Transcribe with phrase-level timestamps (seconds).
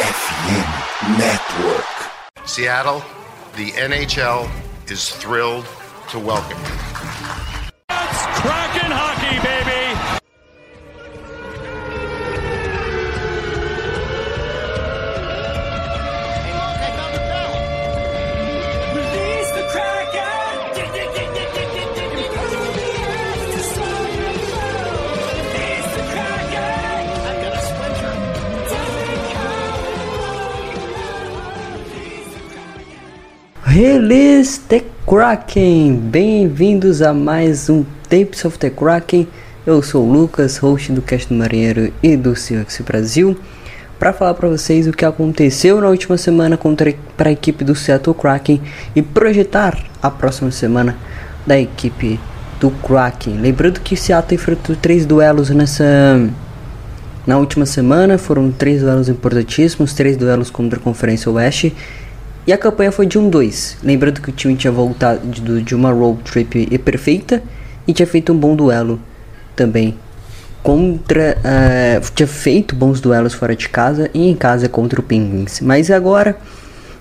[0.00, 2.48] FM Network.
[2.48, 3.04] Seattle,
[3.56, 4.50] the NHL
[4.90, 5.66] is thrilled
[6.08, 6.89] to welcome you.
[33.82, 35.96] Release the Kraken!
[35.96, 39.26] Bem-vindos a mais um Tapes of the Kraken.
[39.66, 43.34] Eu sou o Lucas, host do Cast do Marinheiro e do CX Brasil,
[43.98, 47.74] para falar para vocês o que aconteceu na última semana contra para a equipe do
[47.74, 48.60] Seattle Kraken
[48.94, 50.94] e projetar a próxima semana
[51.46, 52.20] da equipe
[52.60, 53.38] do Kraken.
[53.38, 56.20] Lembrando que Seattle enfrentou três duelos nessa
[57.26, 61.74] na última semana, foram três duelos importantíssimos, três duelos contra a Conferência Oeste.
[62.46, 63.76] E a campanha foi de 1-2.
[63.82, 67.42] Lembrando que o time tinha voltado de, uma road trip perfeita
[67.86, 69.00] e tinha feito um bom duelo
[69.54, 69.96] também
[70.62, 71.38] contra.
[71.44, 75.60] eh, tinha feito bons duelos fora de casa e em casa contra o Penguins.
[75.60, 76.36] Mas agora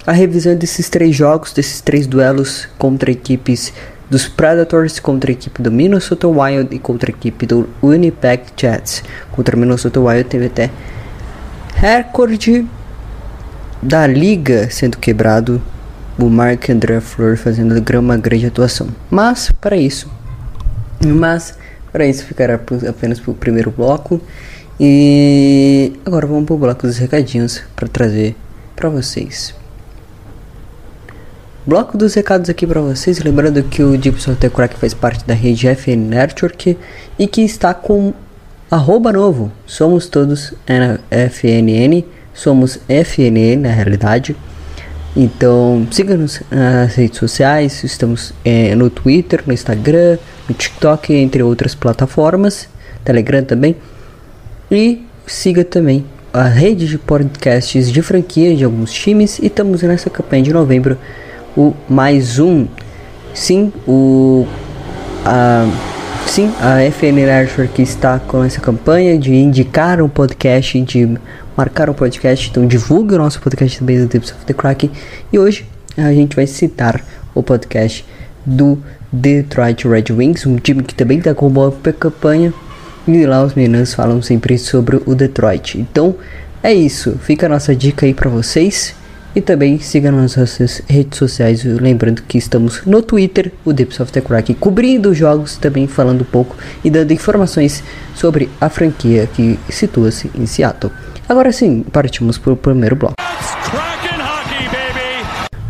[0.05, 3.73] a revisão desses três jogos, desses três duelos contra equipes
[4.09, 9.03] dos Predators, contra a equipe do Minnesota Wild e contra a equipe do Winnipeg Jets.
[9.31, 10.69] Contra o Minnesota Wild teve até
[11.75, 12.65] recorde
[13.81, 15.61] da liga sendo quebrado,
[16.17, 18.87] o Mark André Fleur fazendo uma grande atuação.
[19.09, 20.11] Mas para isso,
[21.05, 21.57] mas
[21.91, 24.21] para isso ficará apenas para o primeiro bloco.
[24.79, 28.35] E agora vamos para o bloco dos recadinhos para trazer
[28.75, 29.53] para vocês.
[31.65, 35.67] Bloco dos recados aqui para vocês, lembrando que o Software Crack faz parte da rede
[35.67, 36.77] FN Network
[37.17, 38.13] e que está com
[38.71, 39.51] arroba novo.
[39.65, 40.53] Somos todos
[41.11, 42.05] FNN,
[42.39, 44.35] somos FNN na realidade.
[45.15, 51.75] Então siga-nos nas redes sociais, estamos eh, no Twitter, no Instagram, no TikTok, entre outras
[51.75, 52.69] plataformas,
[53.03, 53.75] Telegram também.
[54.71, 60.09] E siga também a rede de podcasts de franquia de alguns times e estamos nessa
[60.09, 60.97] campanha de novembro
[61.57, 62.67] o mais um.
[63.33, 64.47] Sim, o
[65.25, 65.65] a
[66.27, 71.17] sim, a FN Network está com essa campanha de indicar um podcast, de
[71.59, 74.89] marcar um podcast, então divulgue o nosso podcast também do Tips of the Crack.
[75.33, 75.65] E hoje
[75.97, 77.03] a gente vai citar
[77.35, 78.05] o podcast
[78.45, 78.81] do
[79.11, 81.69] Detroit Red Wings, um time que também está com boa
[81.99, 82.53] campanha.
[83.05, 85.77] E lá os meninos falam sempre sobre o Detroit.
[85.77, 86.15] Então
[86.63, 88.95] é isso, fica a nossa dica aí pra vocês.
[89.35, 94.13] E também siga nas nossas redes sociais, lembrando que estamos no Twitter, o Dips of
[94.13, 96.55] the Crack, cobrindo os jogos, também falando um pouco
[96.85, 97.83] e dando informações
[98.15, 100.91] sobre a franquia que situa-se em Seattle.
[101.29, 103.13] Agora sim, partimos para o primeiro bloco.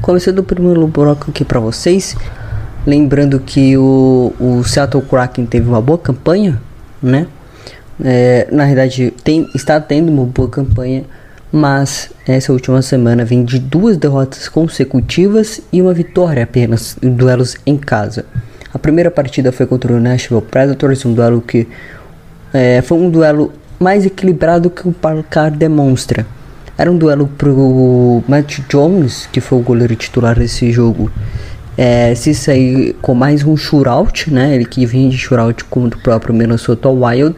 [0.01, 2.15] Começando o primeiro bloco aqui para vocês,
[2.87, 6.61] lembrando que o, o Seattle Kraken teve uma boa campanha,
[7.03, 7.27] né?
[8.01, 11.03] É, na verdade, tem, está tendo uma boa campanha,
[11.51, 17.57] mas essa última semana vem de duas derrotas consecutivas e uma vitória apenas em duelos
[17.65, 18.25] em casa.
[18.73, 21.67] A primeira partida foi contra o Nashville Predators, um duelo que
[22.53, 26.25] é, foi um duelo mais equilibrado que o placar demonstra.
[26.77, 31.11] Era um duelo pro Matt Jones, que foi o goleiro titular desse jogo,
[31.77, 34.53] é, se sair com mais um shootout, né?
[34.53, 37.35] Ele que vem de shootout contra o próprio Minnesota Wild,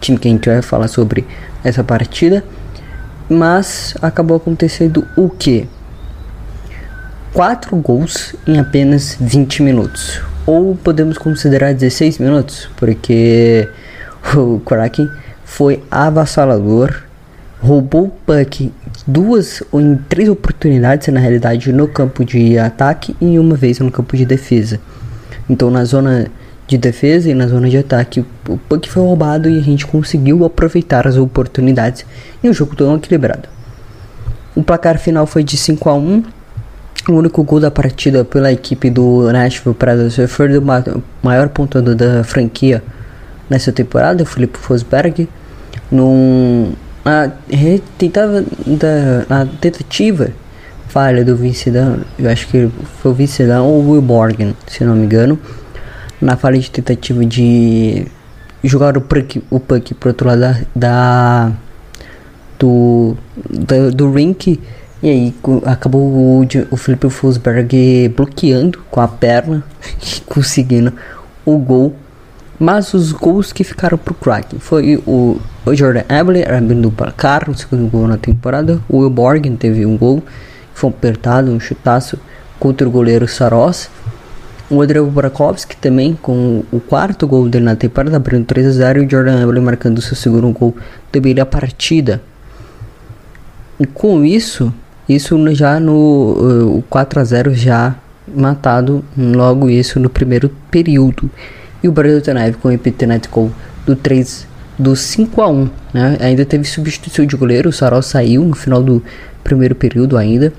[0.00, 1.24] time que a gente vai falar sobre
[1.62, 2.44] essa partida.
[3.28, 5.68] Mas acabou acontecendo o que?
[7.32, 10.20] Quatro gols em apenas 20 minutos.
[10.46, 13.68] Ou podemos considerar 16 minutos, porque
[14.36, 15.08] o Kraken
[15.44, 16.94] foi avassalador,
[17.60, 18.72] roubou o puck
[19.06, 23.90] duas ou em três oportunidades na realidade no campo de ataque e uma vez no
[23.90, 24.78] campo de defesa.
[25.48, 26.26] Então na zona
[26.66, 30.44] de defesa e na zona de ataque o puck foi roubado e a gente conseguiu
[30.44, 32.04] aproveitar as oportunidades
[32.42, 33.48] e o jogo tão equilibrado.
[34.54, 36.22] O placar final foi de 5 a 1
[37.08, 40.84] o único gol da partida pela equipe do Nashville Predators foi o ma-
[41.22, 42.82] maior pontuador da franquia
[43.48, 45.28] nessa temporada, o Felipe Fosberg,
[45.90, 46.72] num,
[47.48, 50.30] re- tentava, da, tentativa
[50.88, 52.68] falha do Vince Dunn, eu acho que
[53.00, 55.38] foi o Vince Dunn ou o Will Morgan, se não me engano,
[56.20, 58.06] na falha de tentativa de
[58.64, 61.52] jogar o puck, o puck pro outro lado da, da
[62.58, 63.16] do,
[63.48, 64.60] do, do rink
[65.00, 65.34] e aí
[65.64, 69.62] acabou o, o Felipe Fosberg bloqueando com a perna
[70.02, 70.92] e conseguindo
[71.44, 71.94] o gol
[72.58, 77.48] Mas os gols que ficaram pro Kraken foi o, o Jordan Eberle abrindo o placar,
[77.48, 78.80] o segundo gol na temporada.
[78.88, 80.22] O Will Morgan teve um gol,
[80.74, 82.18] foi apertado, um chutaço
[82.58, 83.88] contra o goleiro Saros.
[84.68, 89.02] O Andrei Burakovsky também com o quarto gol dele na temporada, abrindo 3 a 0
[89.02, 90.76] e o Jordan Eberle marcando seu segundo gol
[91.12, 92.20] também na partida.
[93.78, 94.74] E com isso,
[95.08, 97.94] isso já no uh, 4 a 0 já
[98.26, 101.30] matado logo isso no primeiro período.
[101.82, 103.50] E o Brasileiro com o epitenet gol
[103.86, 104.46] do 3
[104.78, 106.16] do 5 a 1, né?
[106.20, 109.02] Ainda teve substituição de goleiro, o Sarol saiu no final do
[109.42, 110.52] primeiro período ainda.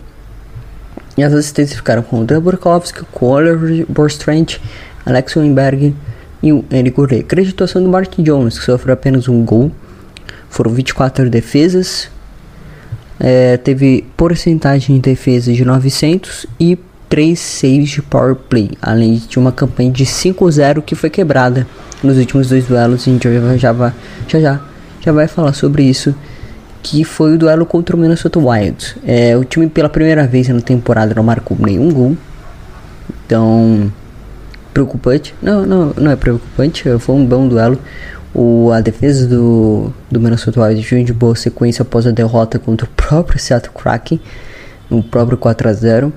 [1.18, 4.58] E as assistências ficaram com o André Burkowski, com o Oliver Borstrand,
[5.06, 5.96] Alex Weinberg
[6.42, 7.22] e o Eric Goulet.
[7.22, 9.72] Acreditação do Mark Jones, que sofreu apenas um gol.
[10.50, 12.10] Foram 24 defesas.
[13.20, 16.78] É, teve porcentagem de defesa de 900 e
[17.10, 21.68] 3 saves de power play, além de uma campanha de 5-0 que foi quebrada
[22.04, 23.02] nos últimos dois duelos.
[23.02, 23.94] A gente já, já,
[24.28, 24.62] já, já,
[25.02, 26.14] já vai falar sobre isso.
[26.82, 28.96] Que foi o duelo contra o Minnesota Wild.
[29.06, 32.16] É, o time pela primeira vez na temporada não marcou nenhum gol.
[33.26, 33.92] Então,
[34.74, 35.36] preocupante.
[35.42, 36.86] Não, não, não é preocupante.
[37.00, 37.78] Foi um bom duelo.
[38.34, 42.86] O, a defesa do, do Minnesota Wild veio de boa sequência após a derrota contra
[42.86, 44.22] o próprio Seattle Kraken,
[44.90, 46.14] no próprio 4 a 0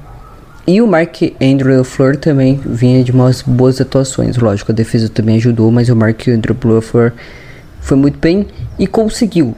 [0.67, 4.37] e o Mark Andrew Fleur também vinha de umas boas atuações.
[4.37, 7.13] Lógico, a defesa também ajudou, mas o Mark Andrew Fleur
[7.81, 8.47] foi muito bem
[8.79, 9.57] e conseguiu.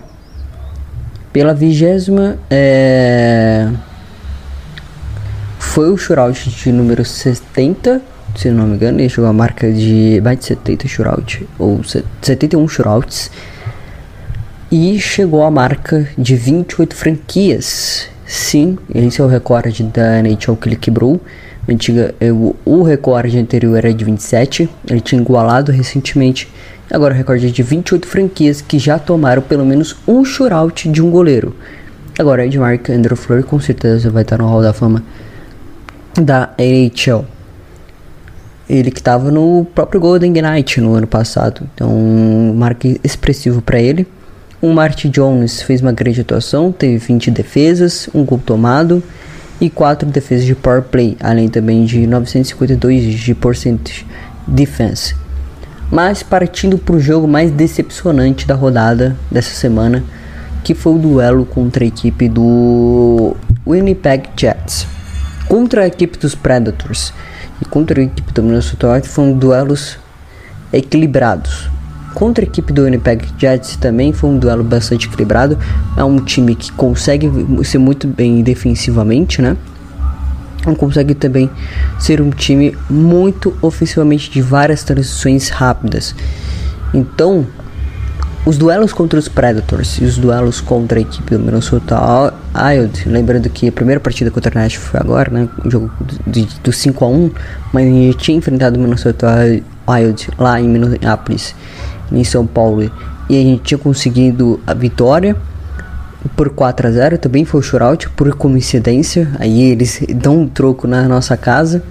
[1.30, 3.68] Pela vigésima, é...
[5.58, 8.00] foi o shootout de número 70,
[8.34, 8.98] se não me engano.
[8.98, 11.82] Ele chegou a marca de mais de 70 shootout, ou
[12.22, 13.30] 71 shootouts.
[14.70, 20.68] E chegou a marca de 28 franquias Sim, esse é o recorde da NHL que
[20.68, 21.20] ele quebrou.
[21.68, 26.52] Antiga, o, o recorde anterior era de 27, ele tinha igualado recentemente.
[26.90, 31.00] Agora o recorde é de 28 franquias que já tomaram pelo menos um shootout de
[31.00, 31.54] um goleiro.
[32.18, 35.00] Agora Edmark Andrew Fleur com certeza vai estar no Hall da Fama
[36.20, 37.24] da NHL.
[38.68, 43.78] Ele que estava no próprio Golden Knight no ano passado, então um marca expressivo para
[43.80, 44.04] ele.
[44.64, 49.02] O Marty Jones fez uma grande atuação, teve 20 defesas, um gol tomado
[49.60, 54.06] e 4 defesas de power play, além também de 952 de percentage
[54.46, 55.14] defense.
[55.92, 60.02] Mas partindo para o jogo mais decepcionante da rodada dessa semana,
[60.64, 64.86] que foi o duelo contra a equipe do Winnipeg Jets.
[65.46, 67.12] Contra a equipe dos Predators
[67.60, 69.98] e contra a equipe do Minnesota Wild foram duelos
[70.72, 71.68] equilibrados.
[72.14, 75.58] Contra a equipe do Winnipeg Jets também foi um duelo bastante equilibrado.
[75.96, 77.28] É um time que consegue
[77.64, 79.56] ser muito bem defensivamente, né?
[80.78, 81.50] Consegue também
[81.98, 86.14] ser um time muito ofensivamente de várias transições rápidas.
[86.94, 87.46] Então,
[88.46, 91.98] os duelos contra os Predators e os duelos contra a equipe do Minnesota
[92.54, 95.48] Wild, lembrando que a primeira partida contra o Nashville foi agora, né?
[95.64, 95.90] Um jogo
[96.26, 97.30] do, do 5 a 1
[97.72, 99.34] mas a gente tinha enfrentado o Minnesota
[99.88, 101.54] Wild lá em Minneapolis
[102.10, 102.90] em São Paulo.
[103.28, 105.36] E a gente tinha conseguido a vitória
[106.36, 109.30] por 4 a 0 também foi o shootout por coincidência.
[109.38, 111.82] Aí eles dão um troco na nossa casa.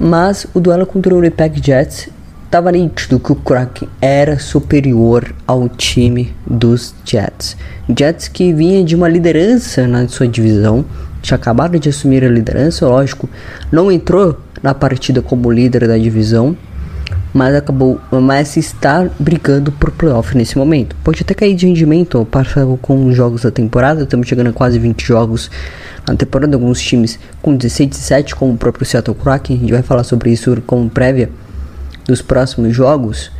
[0.00, 2.08] Mas o duelo contra o Winnipeg Jets
[2.44, 7.56] estava nítido que o Kraken era superior ao time dos Jets.
[7.96, 10.84] Jets que vinha de uma liderança na sua divisão
[11.20, 13.30] tinha acabado de assumir a liderança lógico
[13.70, 16.56] não entrou na partida como líder da divisão
[17.32, 20.94] mas acabou, mas está brigando por playoff nesse momento.
[21.02, 24.78] Pode até cair de rendimento, passa com os jogos da temporada, estamos chegando a quase
[24.78, 25.50] 20 jogos
[26.06, 29.82] na temporada, alguns times com 16, 17, como o próprio Seattle Kraken, a gente vai
[29.82, 31.30] falar sobre isso como prévia
[32.06, 33.30] dos próximos jogos,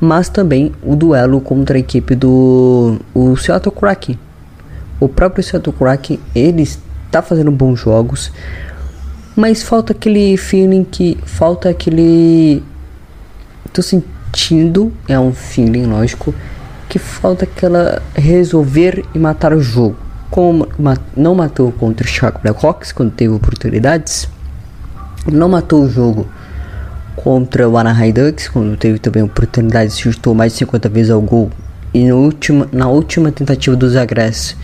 [0.00, 4.18] mas também o duelo contra a equipe do o Seattle Kraken.
[5.00, 8.32] O próprio Seattle Kraken, ele está fazendo bons jogos,
[9.36, 12.62] mas falta aquele feeling que falta aquele
[13.72, 16.34] tô sentindo, é um feeling lógico,
[16.88, 19.96] que falta aquela resolver e matar o jogo.
[20.30, 20.68] Como
[21.16, 24.28] não matou contra o Chicago Blackhawks quando teve oportunidades,
[25.30, 26.28] não matou o jogo
[27.16, 31.50] contra o Anaheim Ducks quando teve também oportunidades, chutou mais de 50 vezes ao gol.
[31.92, 34.56] E no último, na última tentativa do Zagress,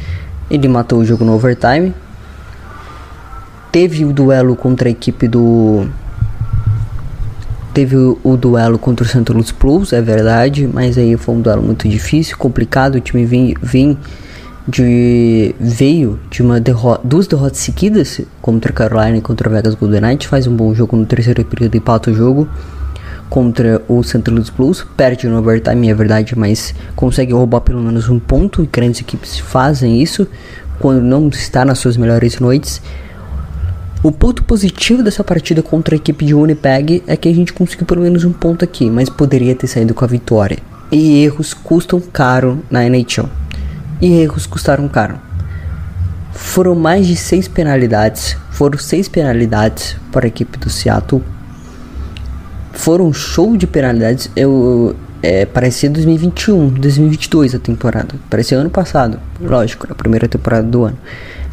[0.50, 1.94] ele matou o jogo no overtime.
[3.72, 5.88] Teve o duelo contra a equipe do
[7.74, 11.40] Teve o, o, duelo contra o Santa Luz Plus, é verdade, mas aí foi um
[11.40, 12.94] duelo muito difícil, complicado.
[12.94, 13.98] O time vem, vem
[14.66, 20.28] de veio de uma derrota, duas derrotas seguidas contra Carolina e contra Vegas Golden Knight.
[20.28, 22.48] Faz um bom jogo no terceiro período e empata o jogo.
[23.28, 24.30] contra o St.
[24.30, 28.66] Louis Blues, perde no overtime, é verdade, mas consegue roubar pelo menos um ponto, e
[28.66, 30.28] grandes equipes fazem isso
[30.78, 32.80] quando não está nas suas melhores noites.
[34.04, 37.86] O ponto positivo dessa partida contra a equipe de Winnipeg é que a gente conseguiu
[37.86, 40.58] pelo menos um ponto aqui, mas poderia ter saído com a vitória.
[40.92, 43.30] E erros custam caro na NHL.
[44.02, 45.18] E erros custaram caro.
[46.34, 48.36] Foram mais de seis penalidades.
[48.50, 51.22] Foram seis penalidades para a equipe do Seattle.
[52.74, 54.30] Foram um show de penalidades.
[54.36, 58.14] Eu, é, parecia 2021, 2022 a temporada.
[58.28, 60.98] Parecia ano passado, lógico, na primeira temporada do ano.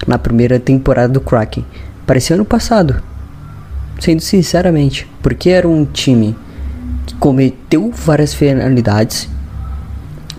[0.05, 1.63] Na primeira temporada do Kraken.
[2.05, 3.01] Parecia ano passado.
[3.99, 6.35] Sendo sinceramente, porque era um time
[7.05, 9.29] que cometeu várias penalidades,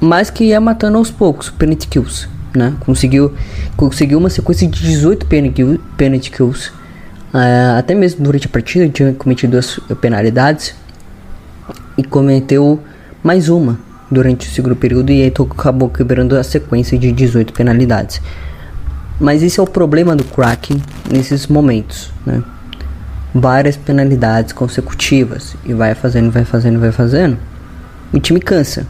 [0.00, 2.74] mas que ia matando aos poucos, penalty kills, né?
[2.80, 3.32] Conseguiu,
[3.76, 6.70] conseguiu uma sequência de 18 penalty kills.
[7.32, 10.74] Uh, até mesmo durante a partida tinha cometido as penalidades
[11.96, 12.80] e cometeu
[13.22, 13.78] mais uma
[14.10, 18.20] durante o segundo período e aí acabou quebrando a sequência de 18 penalidades.
[19.22, 22.42] Mas esse é o problema do Kraken nesses momentos, né?
[23.32, 27.38] Várias penalidades consecutivas e vai fazendo, vai fazendo, vai fazendo.
[28.12, 28.84] O time cansa.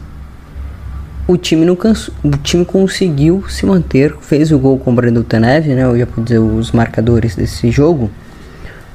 [1.27, 5.21] O time não cansou, o time conseguiu se manter, fez o gol com o Brandon
[5.21, 5.83] Tanev, né?
[5.83, 8.09] Eu já vou dizer os marcadores desse jogo.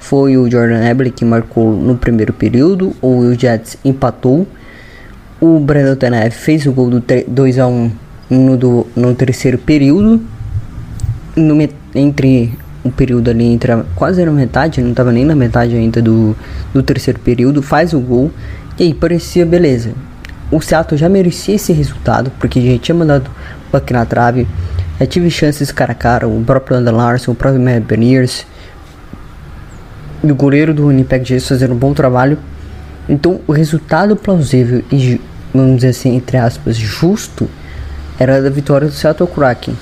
[0.00, 4.44] Foi o Jordan Eberle que marcou no primeiro período, o Jets empatou.
[5.40, 7.92] O Brandon Tanev fez o gol do 2 a 1
[8.28, 10.20] no, do, no terceiro período
[11.38, 12.52] no, entre
[12.84, 16.36] um período ali, entre a, quase na metade, não estava nem na metade ainda do,
[16.72, 18.30] do terceiro período, faz o gol.
[18.78, 19.92] E aí parecia beleza.
[20.50, 23.30] O Seattle já merecia esse resultado, porque já tinha mandado
[23.66, 24.46] o puck na trave.
[24.98, 28.46] Já tive chances cara a cara, o próprio Landon Larson, o próprio Matt Beniers.
[30.22, 32.38] E o goleiro do Winnipeg Jets fazendo um bom trabalho.
[33.08, 35.20] Então o resultado plausível e,
[35.52, 37.48] vamos dizer assim, entre aspas, justo,
[38.18, 39.74] era da vitória do Seattle Kraken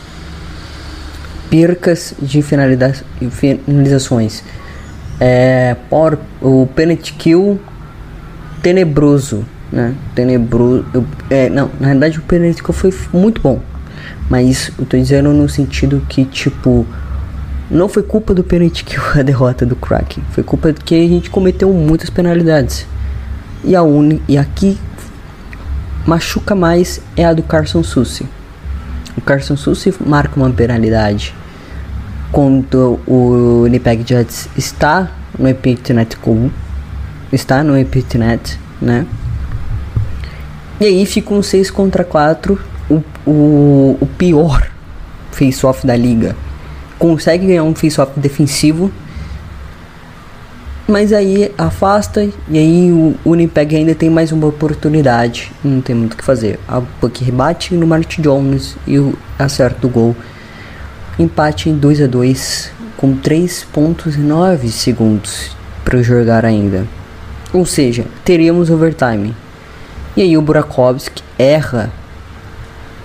[1.51, 4.43] percas de finalizações.
[5.21, 5.77] É,
[6.41, 7.61] o penalty kill
[8.63, 9.95] tenebroso, né?
[10.15, 10.85] Tenebroso.
[11.31, 13.61] É, não, na verdade o penalty kill foi muito bom.
[14.29, 16.85] Mas eu tô dizendo no sentido que, tipo,
[17.71, 20.23] não foi culpa do penalty kill a derrota do Kraken.
[20.33, 22.87] Foi culpa que a gente cometeu muitas penalidades.
[23.65, 24.79] E a uni, e aqui
[26.07, 28.27] machuca mais é a do Carson Susi.
[29.17, 31.35] O Carson Susi marca uma penalidade
[32.31, 36.51] quando o Winnipeg Jets está no Epicnet Cool,
[37.33, 39.07] está no Epicnet, né?
[40.79, 44.71] E aí fica um 6 contra 4, o, o, o pior
[45.33, 46.37] face-off da liga.
[46.99, 48.91] Consegue ganhar um face-off defensivo,
[50.89, 55.53] mas aí afasta e aí o Winnipeg ainda tem mais uma oportunidade.
[55.65, 56.61] Não tem muito o que fazer.
[56.69, 58.97] A Puck rebate no Martin Jones e
[59.39, 60.17] acerta o gol
[61.19, 66.87] Empate em 2 a 2 com 3.9 segundos para jogar ainda.
[67.53, 69.35] Ou seja, teríamos overtime.
[70.15, 71.91] E aí o Burakovsky erra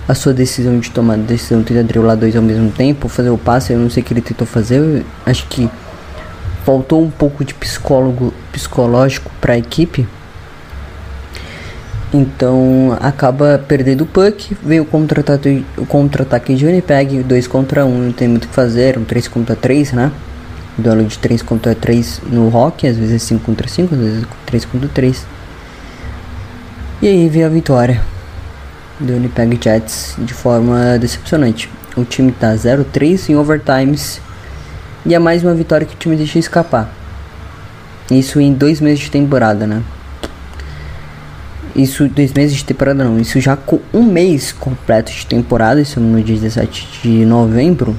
[0.06, 3.38] a sua decisão de tomar a decisão de driblar dois ao mesmo tempo, fazer o
[3.38, 5.70] passe, eu não sei o que ele tentou fazer, acho que
[6.64, 10.06] faltou um pouco de psicólogo psicológico para a equipe
[12.12, 15.48] então acaba perdendo o puck, veio o contra-ataque
[15.88, 19.28] contra de Winnipeg, 2 contra 1, um, não tem muito o que fazer, um 3
[19.28, 20.12] contra 3, né?
[20.76, 24.64] Duelo de 3 contra 3 no rock, às vezes 5 contra 5, às vezes 3
[24.66, 25.26] contra 3.
[27.00, 28.02] E aí veio a vitória
[29.00, 31.70] do Winnipeg Jets de forma decepcionante.
[31.96, 34.20] O time tá 0-3 em overtimes
[35.04, 36.92] e é mais uma vitória que o time deixa escapar.
[38.10, 39.82] Isso em dois meses de temporada, né?
[41.74, 45.98] Isso dois meses de temporada não, isso já com um mês completo de temporada, isso
[45.98, 47.96] no dia 17 de novembro.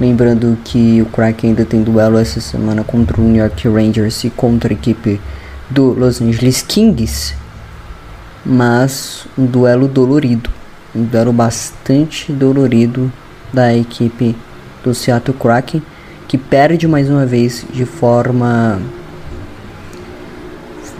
[0.00, 4.30] Lembrando que o Kraken ainda tem duelo essa semana contra o New York Rangers e
[4.30, 5.20] contra a equipe
[5.68, 7.34] do Los Angeles Kings.
[8.46, 10.48] Mas um duelo dolorido.
[10.94, 13.12] Um duelo bastante dolorido
[13.52, 14.34] da equipe
[14.82, 15.82] do Seattle Kraken.
[16.26, 18.80] Que perde mais uma vez de forma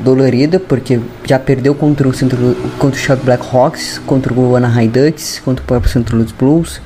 [0.01, 5.41] dolorida, porque já perdeu contra o, Centro, contra o Chicago Blackhawks, contra o Anaheim Ducks,
[5.45, 6.15] contra o próprio St.
[6.15, 6.81] Louis Blues,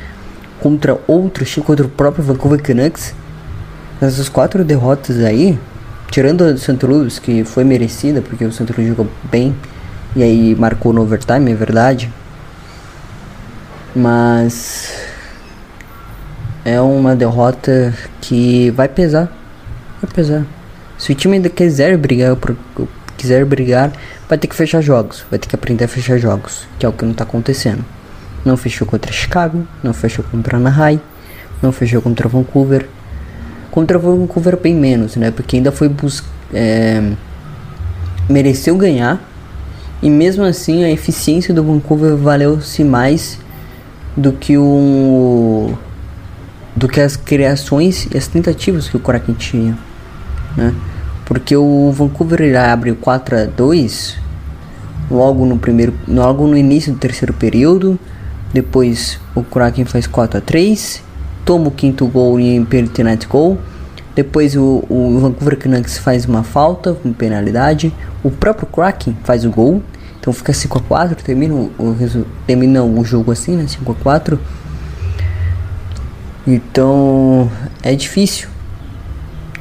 [0.61, 3.15] contra outros, contra o próprio Vancouver Canucks.
[4.01, 5.59] Essas quatro derrotas aí,
[6.11, 6.85] tirando a do St.
[6.85, 8.67] Louis, que foi merecida, porque o St.
[8.77, 9.55] Louis jogou bem,
[10.17, 12.13] e aí marcou no overtime, é verdade.
[13.95, 15.04] Mas
[16.65, 19.31] é uma derrota que vai pesar.
[20.01, 20.47] Vai pesar.
[20.97, 22.57] Se o time ainda quiser brigar por,
[23.17, 23.93] quiser brigar,
[24.29, 26.93] vai ter que fechar jogos, vai ter que aprender a fechar jogos, que é o
[26.93, 27.85] que não está acontecendo.
[28.45, 31.01] Não fechou contra Chicago, não fechou contra Anaheim,
[31.63, 32.87] não fechou contra Vancouver.
[33.71, 35.31] Contra Vancouver bem menos, né?
[35.31, 36.29] Porque ainda foi buscar.
[36.53, 37.03] É,
[38.29, 39.21] mereceu ganhar.
[40.03, 43.39] E mesmo assim a eficiência do Vancouver valeu-se mais
[44.17, 45.73] do que o.
[46.75, 49.79] do que as criações e as tentativas que o Kraken tinha.
[50.57, 50.75] Né?
[51.25, 54.17] Porque o Vancouver abre 4 a 2
[55.11, 57.99] logo no primeiro, logo no início do terceiro período.
[58.53, 61.03] Depois o Kraken faz 4 a 3
[61.45, 63.59] toma o quinto gol em penalty goal.
[64.15, 67.93] Depois o, o Vancouver Canucks faz uma falta com penalidade.
[68.23, 69.83] O próprio Kraken faz o gol.
[70.19, 73.67] Então fica 5 a 4 termina o, o, termina o jogo assim, né?
[73.67, 74.41] 5 a 4
[76.47, 77.51] Então
[77.83, 78.49] é difícil.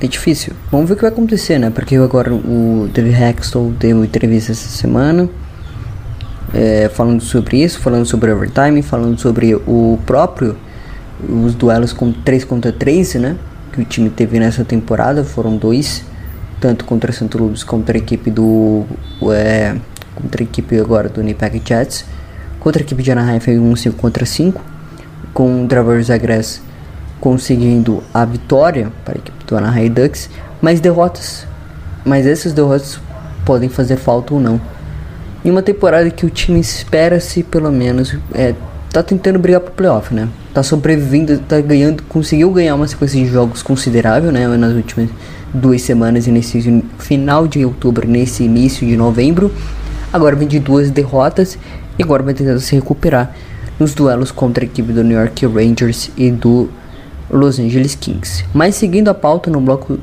[0.01, 0.53] É difícil.
[0.69, 1.69] Vamos ver o que vai acontecer, né?
[1.69, 5.29] Porque agora o David Hextall deu entrevista essa semana.
[6.53, 10.55] É, falando sobre isso, falando sobre overtime, falando sobre o próprio
[11.27, 13.37] os duelos com 3 contra 3, né?
[13.71, 16.03] Que o time teve nessa temporada foram dois,
[16.59, 18.85] tanto contra o Santo Lubos contra a equipe do
[19.31, 19.75] é,
[20.13, 22.05] contra a equipe agora do Winnipeg Jets,
[22.59, 24.61] contra a equipe de Anaheim foi um 5 contra 5,
[25.33, 26.61] com o Trevor Zagres
[27.23, 30.29] conseguindo a vitória para a equipe do Anaheim Ducks,
[30.61, 31.47] mas derrotas,
[32.03, 32.99] mas essas derrotas
[33.45, 34.59] podem fazer falta ou não.
[35.45, 38.53] Em uma temporada que o time espera-se pelo menos é,
[38.91, 40.27] tá tentando brigar pro playoff, né?
[40.53, 44.45] Tá sobrevivendo, tá ganhando, conseguiu ganhar uma sequência de jogos considerável, né?
[44.57, 45.09] Nas últimas
[45.53, 49.49] duas semanas e nesse final de outubro, nesse início de novembro.
[50.11, 51.57] Agora vem de duas derrotas
[51.97, 53.33] e agora vai tentando se recuperar
[53.79, 56.69] nos duelos contra a equipe do New York Rangers e do
[57.29, 58.45] Los Angeles Kings.
[58.53, 59.99] Mas seguindo a pauta no bloco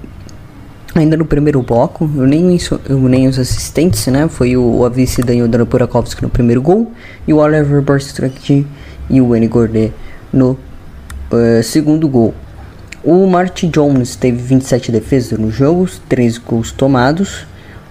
[0.92, 2.58] Ainda no primeiro bloco, eu nem,
[2.88, 4.26] eu nem os assistentes, né?
[4.28, 6.90] Foi o, o vice Daniel Burakovsky no primeiro gol
[7.28, 8.66] e o Oliver Borstrak
[9.08, 9.46] e o N.
[9.46, 9.92] Gordet
[10.32, 10.58] no
[11.30, 12.34] uh, segundo gol.
[13.04, 17.46] O Martin Jones teve 27 defesas no jogo, 3 gols tomados,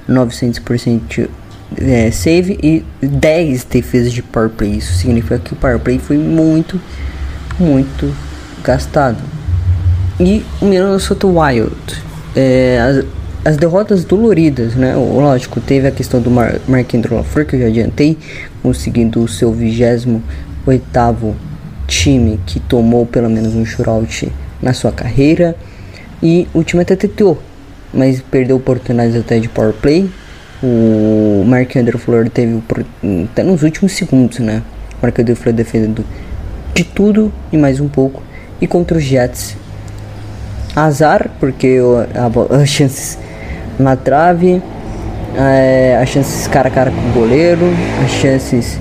[0.08, 1.30] 900%
[1.78, 4.76] é, save e 10 defesas de power play.
[4.76, 6.80] Isso significa que o power play foi muito,
[7.58, 8.14] muito
[8.70, 9.18] gastado.
[10.20, 11.76] E o Minnesota Wild
[12.36, 13.06] é, as,
[13.54, 14.96] as, derrotas doloridas, né?
[14.96, 16.60] Lógico, teve a questão do Mar
[16.94, 18.16] Andrew Lafleur, que eu já adiantei,
[18.62, 20.22] conseguindo o seu 28
[21.88, 25.56] time que tomou pelo menos um shootout na sua carreira.
[26.22, 27.42] E o time até tentou,
[27.92, 30.08] mas perdeu oportunidades até de power play.
[30.62, 32.62] O Mark Andrew teve
[33.32, 34.62] até nos últimos segundos, né?
[35.02, 36.06] O Mark Andrew defendendo
[36.76, 38.29] de tudo e mais um pouco.
[38.62, 39.56] E contra os Jets
[40.76, 41.78] azar, porque
[42.50, 43.18] as chances
[43.78, 44.62] na trave,
[45.38, 47.66] é, as chances cara a cara com o goleiro,
[48.04, 48.80] as chances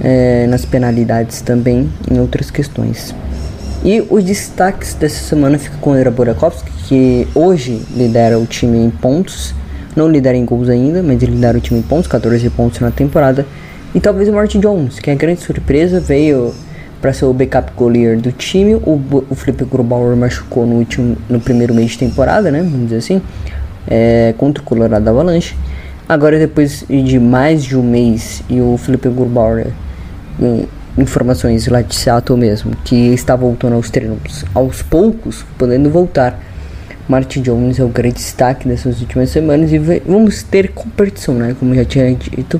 [0.00, 3.14] é, nas penalidades também, em outras questões.
[3.84, 8.78] E os destaques dessa semana fica com o Era Burakovsky, que hoje lidera o time
[8.78, 9.54] em pontos,
[9.94, 12.90] não lidera em gols ainda, mas ele lidera o time em pontos, 14 pontos na
[12.90, 13.46] temporada.
[13.94, 16.52] E talvez o Martin Jones, que é grande surpresa, veio
[17.04, 18.76] para ser o backup goleiro do time.
[18.76, 22.62] O, o Felipe Grubauer machucou no, último, no primeiro mês de temporada, né?
[22.62, 23.20] Vamos dizer assim,
[23.86, 25.54] é, contra o Colorado Avalanche.
[26.08, 29.66] Agora, depois de mais de um mês, e o Felipe Grubauer,
[30.96, 36.40] informações lá de Seattle mesmo, que está voltando aos treinos aos poucos, podendo voltar.
[37.06, 41.54] Martin Jones é o grande destaque dessas últimas semanas e vamos ter competição, né?
[41.60, 42.58] Como já tinha dito.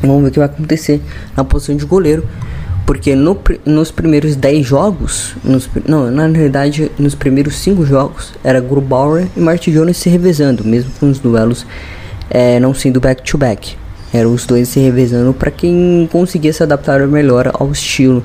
[0.00, 1.00] Vamos ver o que vai acontecer
[1.36, 2.26] na posição de goleiro.
[2.86, 8.60] Porque no, nos primeiros 10 jogos, nos, não, na realidade, nos primeiros 5 jogos, era
[8.60, 11.66] Grubauer e Martin Jones se revezando, mesmo com os duelos
[12.28, 13.76] é, não sendo back-to-back.
[14.12, 18.22] Eram os dois se revezando para quem conseguia se adaptar melhor ao estilo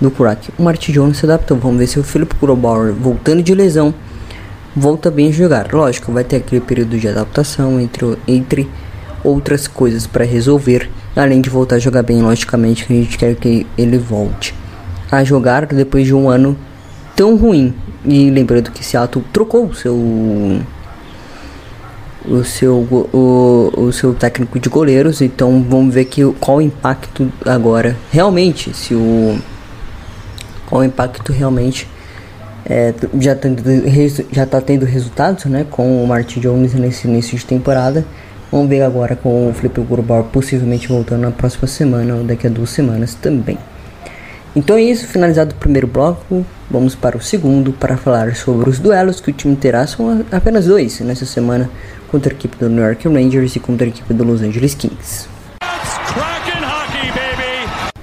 [0.00, 0.50] do crack.
[0.58, 1.56] O Martin Jones se adaptou.
[1.56, 3.92] Vamos ver se o Philip Grubauer, voltando de lesão,
[4.76, 5.72] volta bem a jogar.
[5.72, 8.68] Lógico, vai ter aquele período de adaptação entre, entre
[9.22, 13.34] outras coisas para resolver além de voltar a jogar bem, logicamente, que a gente quer
[13.34, 14.54] que ele volte
[15.10, 16.56] a jogar depois de um ano
[17.14, 17.74] tão ruim.
[18.04, 19.94] E lembrando que Seattle trocou o seu
[22.26, 22.76] o seu
[23.12, 28.74] o, o seu técnico de goleiros, então vamos ver que qual o impacto agora realmente,
[28.74, 29.38] se o
[30.66, 31.86] qual o impacto realmente
[32.64, 33.48] é, já, tá,
[34.32, 38.04] já tá tendo resultados, né, com o Martin Jones nesse início de temporada
[38.54, 42.50] Vamos ver agora com o Felipe Grubauer possivelmente voltando na próxima semana ou daqui a
[42.50, 43.58] duas semanas também.
[44.54, 48.78] Então é isso, finalizado o primeiro bloco, vamos para o segundo para falar sobre os
[48.78, 49.84] duelos que o time terá.
[49.88, 51.68] São apenas dois nessa semana
[52.06, 55.26] contra a equipe do New York Rangers e contra a equipe do Los Angeles Kings.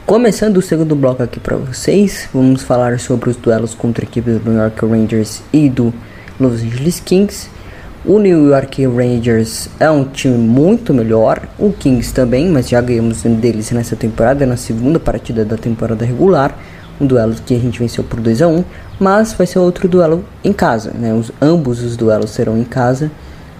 [0.05, 4.29] Começando o segundo bloco aqui para vocês, vamos falar sobre os duelos contra a equipe
[4.29, 5.93] do New York Rangers e do
[6.37, 7.60] Los Angeles Kings.
[8.03, 13.23] O New York Rangers é um time muito melhor, o Kings também, mas já ganhamos
[13.25, 16.57] um deles nessa temporada, na segunda partida da temporada regular,
[16.99, 18.63] um duelo que a gente venceu por 2 a 1
[18.99, 21.13] mas vai ser outro duelo em casa, né?
[21.13, 23.11] Os, ambos os duelos serão em casa,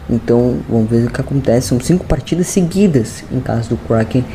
[0.10, 1.68] então vamos ver o que acontece.
[1.68, 4.26] São cinco partidas seguidas em casa do Kraken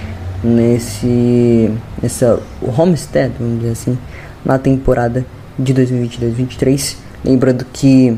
[0.43, 1.69] nesse
[2.01, 3.99] nessa Homestead, vamos dizer assim,
[4.45, 5.27] na temporada
[5.59, 6.97] de 2022-23.
[7.25, 8.17] Lembrando que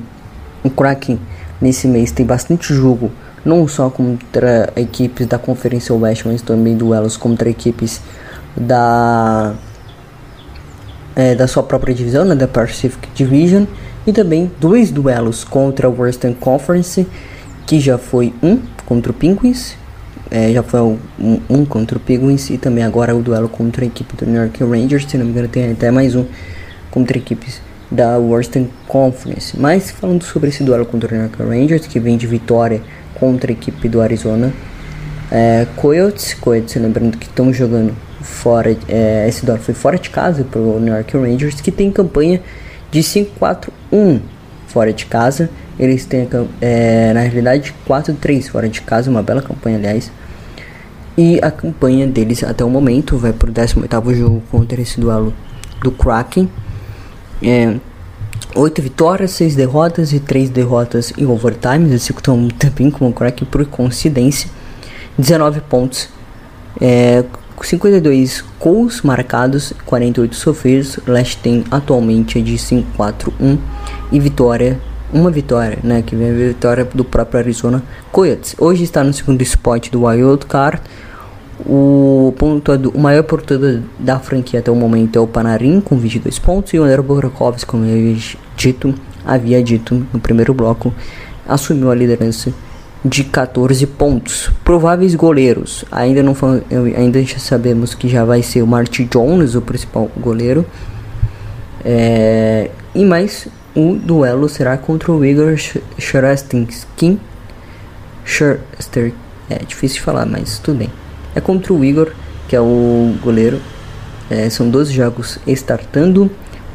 [0.63, 1.19] o Kraken
[1.61, 3.11] nesse mês tem bastante jogo,
[3.45, 8.01] não só contra equipes da Conferência Oeste, mas também duelos contra equipes
[8.57, 9.55] da
[11.15, 13.65] é, da sua própria divisão, né, da Pacific Division,
[14.07, 17.07] e também dois duelos contra a Western Conference,
[17.67, 19.77] que já foi um contra o Penguins
[20.31, 20.99] é, já foi um,
[21.49, 24.63] um, contra o Penguins e também agora o duelo contra a equipe do New York
[24.63, 25.07] Rangers.
[25.09, 26.27] Se não me engano, tem até mais um
[26.91, 29.59] contra equipes da Western Conference.
[29.59, 32.83] Mas falando sobre esse duelo contra o New York Rangers, que vem de vitória
[33.15, 34.53] contra a equipe do Arizona
[35.31, 36.35] é, Coyotes.
[36.35, 38.77] Coyotes, lembrando que estão jogando fora.
[38.89, 42.41] É, esse duelo foi fora de casa para o New York Rangers, que tem campanha
[42.91, 44.21] de 5-4-1
[44.67, 45.51] fora de casa.
[45.79, 46.29] Eles têm,
[46.61, 50.11] é, na realidade, 4-3 fora de casa, uma bela campanha, aliás.
[51.17, 55.35] E a campanha deles até o momento vai para o 18 jogo contra esse duelo
[55.83, 56.49] do Kraken.
[57.43, 57.77] É,
[58.55, 61.89] 8 vitórias, 6 derrotas e 3 derrotas em overtime.
[61.89, 64.51] Eles ficam também com o Kraken por coincidência.
[65.19, 66.09] 19 pontos,
[66.81, 67.25] é,
[67.61, 70.99] 52 gols marcados, 48 sofridos.
[71.07, 73.59] Last tem atualmente de 5-4-1
[74.13, 74.79] e vitória
[75.13, 76.03] uma vitória, né?
[76.03, 78.55] Que vem a vitória do próprio Arizona Coyotes.
[78.59, 80.83] Hoje está no segundo spot do Wild Card.
[81.67, 86.39] O, pontuado, o maior pontuador da franquia até o momento é o Panarin com 22
[86.39, 88.17] pontos e o André Burakovsky, como eu
[88.57, 88.95] dito,
[89.25, 90.95] havia dito no primeiro bloco,
[91.49, 92.53] assumiu a liderança
[93.05, 94.51] de 14 pontos.
[94.65, 96.37] Prováveis goleiros, ainda não
[96.97, 100.65] ainda sabemos que já vai ser o Marty Jones o principal goleiro.
[101.85, 105.57] É, e mais o duelo será contra o Igor
[105.99, 107.19] Sherestinskin.
[108.25, 109.15] Scherster,
[109.49, 110.91] é difícil de falar, mas tudo bem.
[111.35, 112.13] É contra o Igor,
[112.49, 113.61] que é o goleiro.
[114.31, 116.31] É, são 12 jogos startando,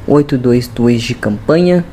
[0.08, 1.86] 8-2-2 de campanha,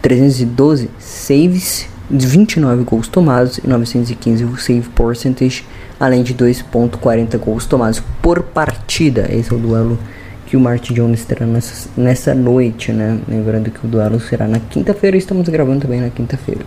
[0.00, 5.64] 312 saves, 29 gols tomados e 915 save percentage,
[5.98, 9.26] além de 2.40 gols tomados por partida.
[9.30, 9.98] Esse é o duelo
[10.46, 13.18] que o Martin Jones terá nessa, nessa noite, né?
[13.28, 16.64] Lembrando que o duelo será na quinta-feira, estamos gravando também na quinta-feira.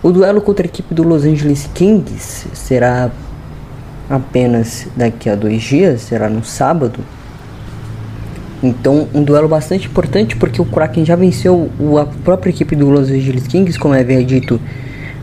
[0.00, 3.10] O duelo contra a equipe do Los Angeles Kings será
[4.08, 7.00] apenas daqui a dois dias, será no sábado.
[8.62, 13.08] Então, um duelo bastante importante porque o Kraken já venceu a própria equipe do Los
[13.10, 14.60] Angeles Kings, como havia dito.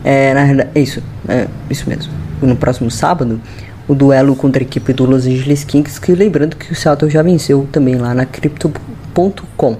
[0.03, 2.13] É, na realidade, é isso, é isso mesmo.
[2.41, 3.41] No próximo sábado,
[3.87, 7.21] o duelo contra a equipe do Los Angeles Kings, que lembrando que o Seattle já
[7.21, 9.77] venceu também lá na Crypto.com,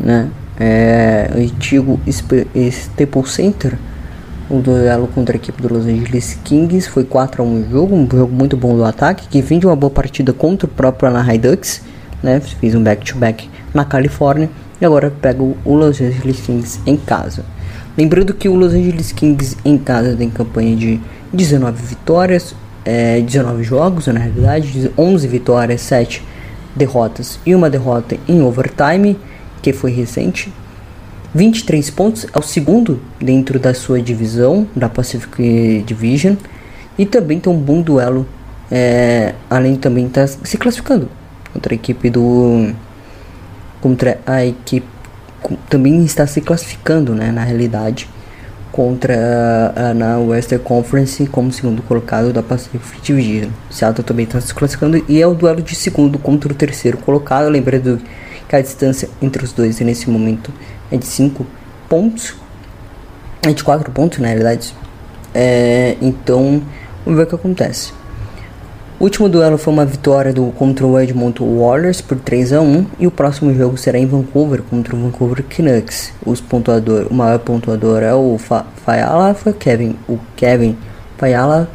[0.00, 0.28] né?
[0.58, 3.76] É, antigo Staples Center,
[4.56, 8.08] o duelo contra a equipe do Los Angeles Kings foi 4 a 1 jogo, um
[8.08, 11.82] jogo muito bom do ataque, que vem uma boa partida contra o próprio Anaheim Ducks,
[12.22, 12.40] né?
[12.40, 14.48] Fiz um back-to-back -back na Califórnia
[14.80, 17.44] e agora pego o Los Angeles Kings em casa.
[17.98, 21.00] Lembrando que o Los Angeles Kings em casa tem campanha de
[21.32, 26.22] 19 vitórias, é, 19 jogos, na realidade, 11 vitórias, 7
[26.76, 29.18] derrotas e uma derrota em overtime,
[29.60, 30.52] que foi recente.
[31.34, 36.36] 23 pontos, é o segundo dentro da sua divisão, da Pacific Division,
[36.96, 38.26] e também tem um bom duelo,
[38.70, 41.08] é, além também estar tá se classificando
[41.52, 42.72] contra a equipe do.
[43.80, 44.86] contra a equipe.
[45.68, 48.08] também está se classificando, né, na realidade
[48.70, 53.50] contra a, na Western Conference como segundo colocado da Pacific Division.
[53.70, 57.48] Seattle também está se classificando e é o duelo de segundo contra o terceiro colocado.
[57.48, 58.00] Lembrando
[58.48, 60.52] que a distância entre os dois nesse momento
[60.90, 61.46] é de 5
[61.88, 62.34] pontos,
[63.42, 64.74] é de 4 pontos na realidade.
[65.34, 66.62] É, então,
[67.04, 67.92] vamos ver o que acontece.
[68.98, 72.86] O último duelo foi uma vitória do contra o Edmonton Warriors por 3 a 1
[73.00, 76.12] e o próximo jogo será em Vancouver contra o Vancouver Canucks.
[76.24, 80.76] Os pontuador, o maior pontuador é o Fa Fayala, foi Kevin, o Kevin
[81.18, 81.68] Fayala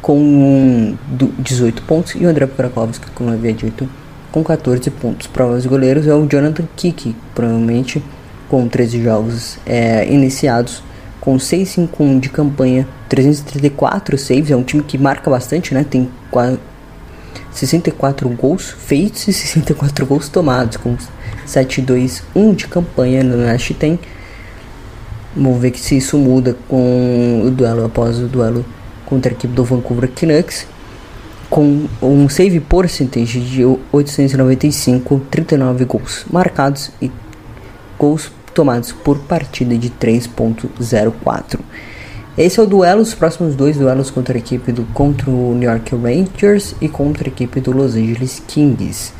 [0.00, 0.96] com
[1.40, 3.88] 18 pontos e o André Kurakovsky, como eu havia dito,
[4.30, 5.26] com 14 pontos.
[5.26, 8.02] Para os goleiros é o Jonathan Kiki, provavelmente
[8.48, 10.82] com 13 jogos é, iniciados,
[11.20, 15.84] com 651 de campanha, 334 saves, é um time que marca bastante, né?
[15.88, 16.08] Tem
[17.52, 20.96] 64 gols feitos e 64 gols tomados, com
[21.46, 23.98] 7-2-1 de campanha no Nash tem.
[25.36, 28.64] Vamos ver se isso muda com o duelo após o duelo
[29.06, 30.66] contra a equipe do Vancouver Canucks.
[31.50, 37.10] Com um save percentage de 895, 39 gols marcados e
[37.98, 41.58] gols tomados por partida de 3.04.
[42.38, 45.68] Esse é o duelo, os próximos dois duelos contra a equipe do contra o New
[45.68, 49.12] York Rangers e contra a equipe do Los Angeles Kings.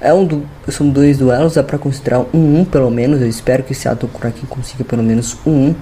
[0.00, 3.20] É um do, são dois duelos, dá para considerar um 1 pelo menos.
[3.20, 5.74] Eu espero que Seattle Kraken consiga pelo menos um 1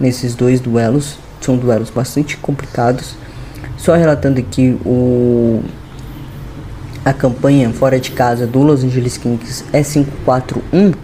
[0.00, 1.18] nesses dois duelos.
[1.40, 3.14] São duelos bastante complicados.
[3.76, 5.62] Só relatando aqui o
[7.04, 10.94] a campanha fora de casa do Los Angeles Kings é 5-4-1.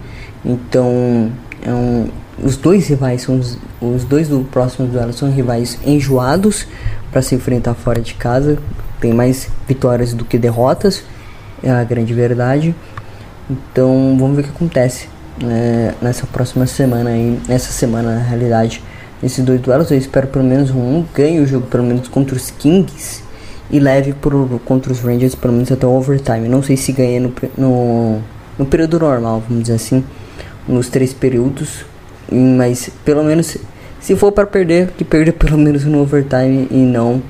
[0.45, 1.31] Então,
[1.65, 2.09] é um,
[2.41, 6.67] os dois rivais são os, os dois do próximo duelo são rivais enjoados
[7.11, 8.57] para se enfrentar fora de casa.
[8.99, 11.03] Tem mais vitórias do que derrotas,
[11.63, 12.75] é a grande verdade.
[13.49, 15.09] Então vamos ver o que acontece
[15.41, 18.83] né, nessa próxima semana aí, nessa semana na realidade.
[19.21, 22.51] Nesses dois duelos eu espero pelo menos um ganhe o jogo pelo menos contra os
[22.51, 23.23] Kings
[23.69, 26.47] e leve pro, contra os Rangers pelo menos até o overtime.
[26.47, 28.19] Não sei se ganha no, no,
[28.57, 30.03] no período normal, vamos dizer assim,
[30.67, 31.85] nos três períodos
[32.31, 33.57] mas pelo menos
[33.99, 37.21] se for para perder, que perda pelo menos no overtime e não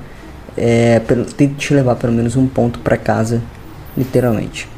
[0.56, 1.00] é,
[1.36, 3.40] tente levar pelo menos um ponto para casa,
[3.96, 4.68] literalmente.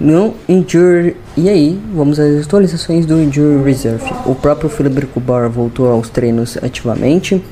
[0.00, 4.12] No Injury, e aí, vamos às atualizações do Injury Reserve.
[4.26, 7.42] O próprio Philip Kubar voltou aos treinos ativamente,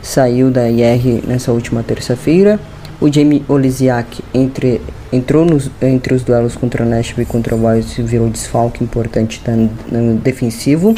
[0.00, 2.58] saiu da IR nessa última terça-feira.
[2.98, 4.80] O Jamie Olisiak entre,
[5.12, 8.82] entrou nos, entre os duelos contra o Nashville e contra o Wild e virou desfalque
[8.82, 10.94] importante no, no defensivo.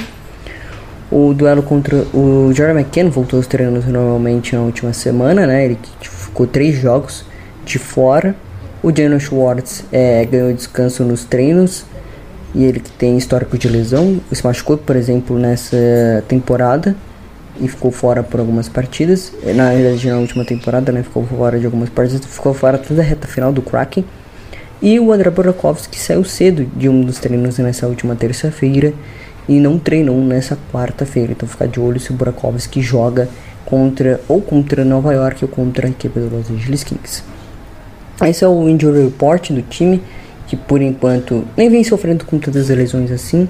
[1.11, 5.65] O duelo contra o Jordan McKenna voltou aos treinos normalmente na última semana, né?
[5.65, 7.25] Ele ficou três jogos
[7.65, 8.37] de fora.
[8.81, 11.85] O Jalen Schwartz é, ganhou descanso nos treinos
[12.55, 16.97] e ele que tem histórico de lesão, se machucou, por exemplo, nessa temporada
[17.61, 19.33] e ficou fora por algumas partidas.
[19.55, 21.03] Na verdade, na última temporada, né?
[21.03, 24.05] Ficou fora de algumas partidas, ficou fora toda a reta final do Kraken.
[24.81, 28.93] E o André Burakovsky saiu cedo de um dos treinos nessa última terça-feira
[29.49, 31.33] e não treinou nessa quarta-feira.
[31.33, 33.29] Então ficar de olho se o Burakovsky joga
[33.65, 37.25] contra ou contra Nova York ou contra a equipe do Los Angeles Kings.
[38.23, 40.03] Esse é o injury report do time,
[40.49, 43.49] que por enquanto nem vem sofrendo com tantas lesões assim.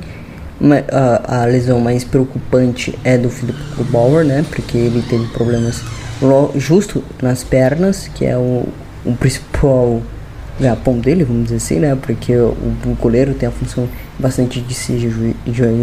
[0.90, 3.56] A, a lesão mais preocupante é do Philip
[3.90, 4.44] Bauer, né?
[4.50, 5.80] Porque ele teve problemas
[6.56, 8.66] justo nas pernas, que é o,
[9.06, 10.02] o principal
[10.58, 11.96] ganha-pão dele, vamos dizer assim, né?
[12.00, 14.98] Porque o, o goleiro tem a função bastante de se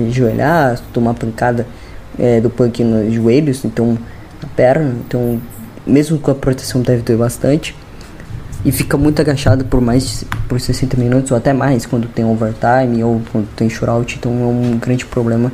[0.10, 1.66] ajoelhar, tomar pancada
[2.20, 3.98] é, do punk nos joelhos, então
[4.42, 5.42] na perna, então
[5.88, 7.74] mesmo com a proteção deve doer bastante.
[8.66, 13.04] E fica muito agachado por mais por 60 minutos ou até mais quando tem overtime
[13.04, 15.52] ou quando tem shootout, então é um grande problema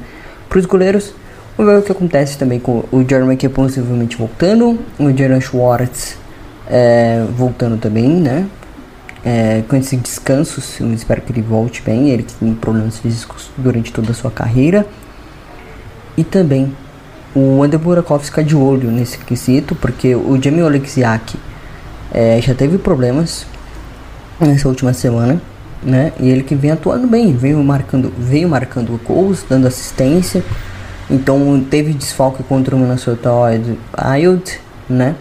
[0.49, 1.13] para os goleiros.
[1.57, 6.17] Vamos ver o que acontece também com o Jeremy que possivelmente voltando, o Jeremy Schwartz
[6.69, 8.47] é, voltando também, né?
[9.23, 13.49] é, com esses descansos, eu espero que ele volte bem, ele que tem problemas físicos
[13.57, 14.85] durante toda a sua carreira.
[16.17, 16.75] E também
[17.35, 21.37] o André Burakovsky de olho nesse quesito, porque o Jamie Oleksiak
[22.11, 23.45] é, já teve problemas
[24.39, 25.41] nessa última semana,
[25.81, 26.11] né?
[26.19, 30.43] E ele que vem atuando bem, veio marcando, veio marcando gols, dando assistência.
[31.09, 35.15] Então teve desfalque contra o Minnesota Wild, né?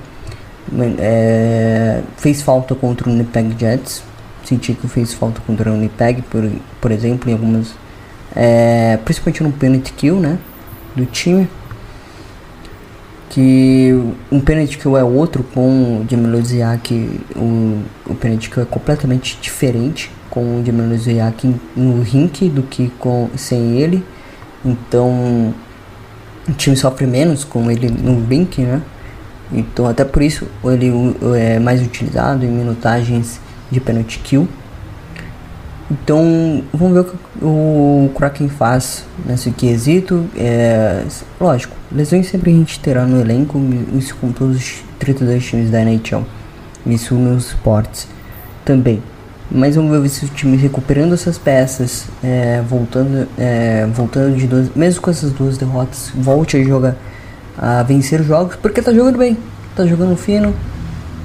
[0.98, 4.03] É, fez falta contra o Winnipeg Jets.
[4.44, 6.50] Senti que fez falta contra o Winnipeg, por,
[6.81, 7.74] por exemplo, em algumas.
[8.35, 10.38] É, principalmente no penalty kill, né?
[10.94, 11.48] Do time.
[13.31, 13.95] Que
[14.31, 17.21] um penalty kill é outro com o Jamie Loziak.
[17.37, 22.90] O, o penalty kill é completamente diferente com o Jamie Loziak no rink do que
[22.99, 24.05] com, sem ele.
[24.64, 25.55] Então
[26.49, 28.83] o time sofre menos com ele no rink, né?
[29.53, 30.93] Então até por isso ele
[31.37, 33.40] é mais utilizado em minutagens
[33.71, 34.49] de penalty kill.
[35.90, 40.24] Então vamos ver o que o Kraken faz nesse quesito.
[40.37, 41.05] É,
[41.40, 43.59] lógico, lesões sempre a gente terá no elenco,
[43.94, 46.24] isso com todos os 32 times da NHL.
[46.87, 48.07] Isso nos esportes
[48.64, 49.03] também.
[49.50, 54.70] Mas vamos ver se o time recuperando essas peças, é, voltando, é, voltando de duas,
[54.76, 56.96] mesmo com essas duas derrotas, volte a jogar
[57.59, 59.37] a vencer jogos, porque tá jogando bem,
[59.74, 60.55] tá jogando fino,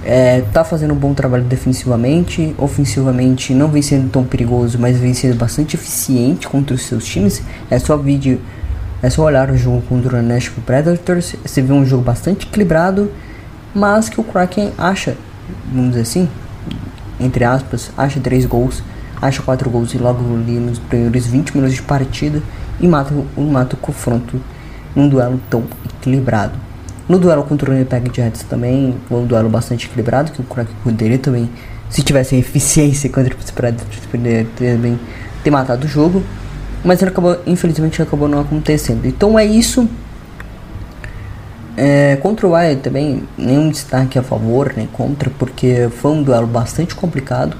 [0.06, 5.16] é, tá fazendo um bom trabalho defensivamente, ofensivamente não vem sendo tão perigoso, mas vem
[5.16, 7.42] sendo bastante eficiente contra os seus times.
[7.70, 8.40] É só vídeo,
[9.02, 13.12] É só olhar o jogo contra o Nashville Predators, você vê um jogo bastante equilibrado,
[13.74, 15.16] mas que o Kraken acha,
[15.72, 16.30] vamos dizer assim,
[17.20, 18.82] entre aspas, acha 3 gols,
[19.22, 22.42] acha 4 gols e logo ali nos primeiros 20 minutos de partida
[22.80, 24.42] e mata, mata o confronto
[24.96, 26.65] num duelo tão equilibrado.
[27.08, 30.76] No duelo contra o Winnipeg Jets também foi um duelo bastante equilibrado, que o Kraken
[30.84, 31.50] poderia também,
[31.90, 35.00] se tivesse eficiência contra os Predators, poderia também
[35.44, 36.24] ter matado o jogo,
[36.84, 39.06] mas ele acabou, infelizmente acabou não acontecendo.
[39.06, 39.88] Então é isso.
[41.78, 46.48] É, contra o Wild também, nenhum destaque a favor nem contra, porque foi um duelo
[46.48, 47.56] bastante complicado.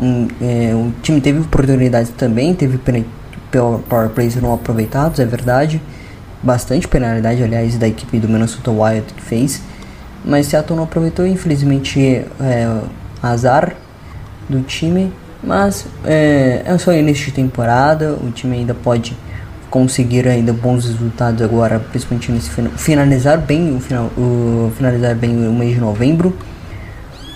[0.00, 2.78] Um, é, o time teve oportunidades também, teve
[3.50, 5.82] power plays não aproveitados, é verdade.
[6.42, 9.62] Bastante penalidade, aliás, da equipe do Minnesota Wild que fez.
[10.24, 12.00] Mas Seattle não aproveitou, infelizmente,
[12.40, 12.80] é,
[13.22, 13.74] azar
[14.48, 15.12] do time.
[15.42, 19.16] Mas é, é só início de temporada, o time ainda pode
[19.70, 25.30] conseguir ainda bons resultados agora, principalmente nesse final, finalizar bem o final, o, finalizar bem
[25.30, 26.36] o mês de novembro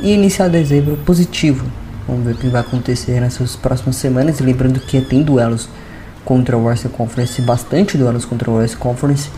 [0.00, 1.64] e iniciar dezembro positivo.
[2.08, 4.40] Vamos ver o que vai acontecer nessas próximas semanas.
[4.40, 5.68] Lembrando que tem duelos
[6.24, 9.30] contra o Western Conference, bastante duelos contra o Western Conference,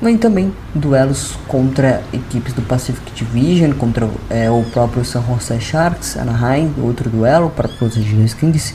[0.00, 6.16] mas também duelos contra equipes do Pacific Division, contra é, o próprio San Jose Sharks,
[6.16, 8.74] Anaheim, outro duelo para os Angeles Kings.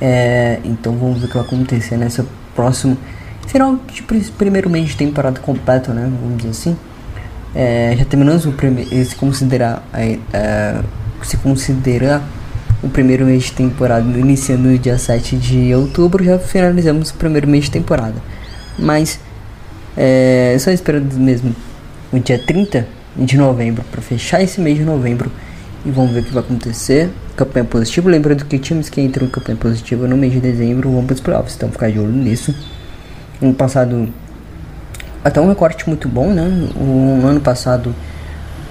[0.00, 2.96] É, então vamos ver o que vai acontecer nessa próximo
[3.46, 6.10] final de primeiro mês de temporada completo, né?
[6.22, 6.76] Vamos dizer assim.
[7.54, 10.80] É, já terminamos o primeiro, se considerar, é, é,
[11.22, 12.22] se considerar
[12.82, 17.46] o primeiro mês de temporada, iniciando no dia 7 de outubro, já finalizamos o primeiro
[17.46, 18.16] mês de temporada.
[18.78, 19.20] Mas
[19.96, 21.54] é, só esperando mesmo
[22.12, 25.30] o dia 30 de novembro para fechar esse mês de novembro
[25.84, 27.10] e vamos ver o que vai acontecer.
[27.36, 31.04] Campanha positiva, lembrando que times que entram em campanha positiva no mês de dezembro vão
[31.04, 32.54] para os playoffs, então ficar de olho nisso.
[33.40, 34.08] No passado,
[35.24, 36.68] até um recorte muito bom, né?
[36.76, 37.94] O ano passado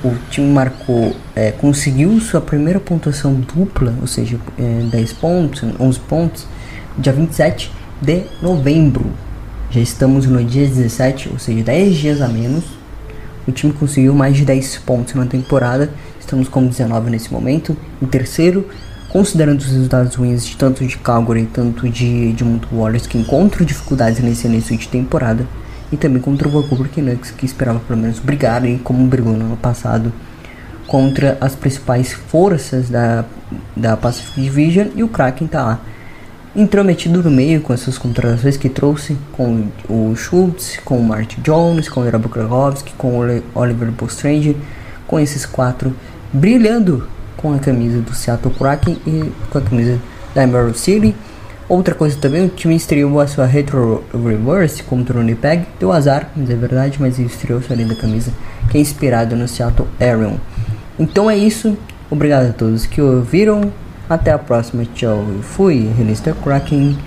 [0.03, 5.99] o time marcou, é, conseguiu sua primeira pontuação dupla, ou seja, é, 10 pontos, 11
[6.01, 6.47] pontos,
[6.97, 9.05] dia 27 de novembro.
[9.71, 12.63] Já estamos no dia 17, ou seja, 10 dias a menos.
[13.47, 15.89] O time conseguiu mais de 10 pontos na temporada
[16.29, 17.75] Estamos com 19 nesse momento.
[17.99, 18.69] Em terceiro,
[19.09, 24.19] considerando os resultados ruins de tanto de Calgary tanto de Edmonton Warriors que encontram dificuldades
[24.19, 25.47] nesse início de temporada.
[25.91, 29.45] E também contra o Vancouver Canucks que esperava pelo menos brigar e como brigou no
[29.45, 30.13] ano passado
[30.86, 33.25] contra as principais forças da,
[33.75, 35.80] da Pacific Division e o Kraken tá lá
[36.56, 41.88] intrometido no meio com essas contratações que trouxe com o Schultz, com o Martin Jones,
[41.88, 44.58] com o Robo Krakowski, com o Oliver Postrange,
[45.08, 45.95] com esses quatro
[46.34, 49.99] brilhando com a camisa do Seattle Kraken e com a camisa
[50.34, 51.15] da Emerald City.
[51.69, 55.67] Outra coisa também, o time estreou a sua Retro Reverse contra o Winnipeg.
[55.79, 58.34] Deu azar, mas é verdade, mas estreou sua linda camisa,
[58.71, 60.38] que é inspirada no Seattle Arion.
[60.97, 61.77] Então é isso.
[62.10, 63.71] Obrigado a todos que ouviram.
[64.10, 64.84] Até a próxima.
[64.95, 65.23] Tchau.
[65.43, 65.91] Fui.
[65.95, 66.97] Release Kraken.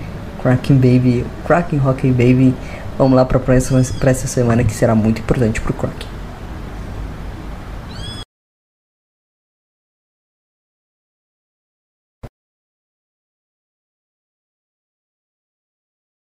[0.41, 1.27] Kraken Baby.
[1.45, 2.55] Kraken Hockey Baby.
[2.97, 6.12] Vamos lá para essa semana que será muito importante para o Kraken.